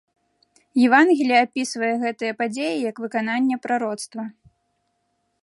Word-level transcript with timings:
Евангелле 0.85 1.35
апісвае 1.41 1.91
гэтыя 2.05 2.33
падзеі 2.41 2.75
як 2.89 2.95
выкананне 3.05 3.55
прароцтва. 3.67 4.23